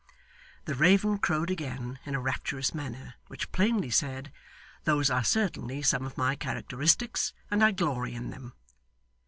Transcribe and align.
The 0.65 0.73
raven 0.73 1.19
crowed 1.19 1.51
again 1.51 1.99
in 2.07 2.15
a 2.15 2.19
rapturous 2.19 2.73
manner 2.73 3.13
which 3.27 3.51
plainly 3.51 3.91
said, 3.91 4.31
'Those 4.85 5.11
are 5.11 5.23
certainly 5.23 5.83
some 5.83 6.05
of 6.07 6.17
my 6.17 6.35
characteristics, 6.35 7.33
and 7.51 7.63
I 7.63 7.69
glory 7.69 8.15
in 8.15 8.31
them. 8.31 8.53